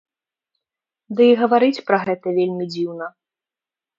Ды 1.19 1.23
і 1.33 1.35
гаварыць 1.41 1.83
пра 1.89 1.99
гэта 2.07 2.27
вельмі 2.37 2.65
дзіўна. 2.73 3.05